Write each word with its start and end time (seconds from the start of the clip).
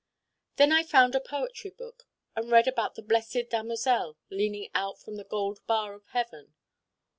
Then 0.55 0.71
I 0.71 0.81
found 0.81 1.13
a 1.13 1.19
poetry 1.19 1.69
book 1.69 2.07
and 2.35 2.49
read 2.49 2.67
about 2.67 2.95
the 2.95 3.03
Blessed 3.03 3.51
Damozel 3.51 4.17
leaning 4.31 4.71
out 4.73 4.99
from 4.99 5.17
the 5.17 5.23
gold 5.23 5.59
bar 5.67 5.93
of 5.93 6.07
heaven. 6.07 6.55